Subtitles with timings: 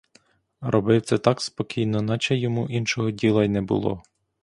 [0.61, 4.03] Робив це так спокійно, наче йому іншого діла й не було.